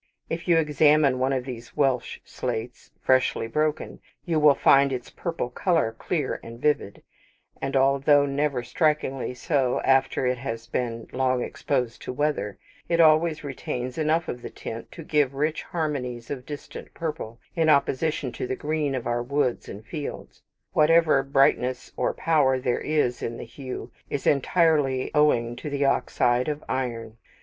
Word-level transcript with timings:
If 0.31 0.47
you 0.47 0.57
examine 0.57 1.19
one 1.19 1.31
of 1.31 1.45
these 1.45 1.77
Welsh 1.77 2.21
slates 2.25 2.89
freshly 3.03 3.45
broken, 3.45 3.99
you 4.25 4.39
will 4.39 4.55
find 4.55 4.91
its 4.91 5.11
purple 5.11 5.51
colour 5.51 5.91
clear 5.95 6.39
and 6.41 6.59
vivid; 6.59 7.03
and 7.61 7.75
although 7.75 8.25
never 8.25 8.63
strikingly 8.63 9.35
so 9.35 9.79
after 9.85 10.25
it 10.25 10.39
has 10.39 10.65
been 10.65 11.07
long 11.11 11.43
exposed 11.43 12.01
to 12.01 12.13
weather, 12.13 12.57
it 12.89 12.99
always 12.99 13.43
retains 13.43 13.99
enough 13.99 14.27
of 14.27 14.41
the 14.41 14.49
tint 14.49 14.91
to 14.93 15.03
give 15.03 15.35
rich 15.35 15.61
harmonies 15.61 16.31
of 16.31 16.47
distant 16.47 16.95
purple 16.95 17.39
in 17.55 17.69
opposition 17.69 18.31
to 18.31 18.47
the 18.47 18.55
green 18.55 18.95
of 18.95 19.05
our 19.05 19.21
woods 19.21 19.69
and 19.69 19.85
fields. 19.85 20.41
Whatever 20.73 21.21
brightness 21.21 21.91
or 21.95 22.15
power 22.15 22.57
there 22.59 22.81
is 22.81 23.21
in 23.21 23.37
the 23.37 23.43
hue 23.45 23.91
is 24.09 24.25
entirely 24.25 25.11
owing 25.13 25.55
to 25.57 25.69
the 25.69 25.85
oxide 25.85 26.47
of 26.47 26.63
iron. 26.67 27.17